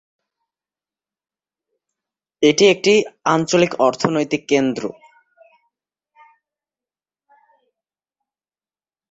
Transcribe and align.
এটি 2.43 2.63
একটি 2.67 2.93
আঞ্চলিক 3.25 3.71
অর্থনৈতিক 3.79 4.41
কেন্দ্র। 4.47 4.83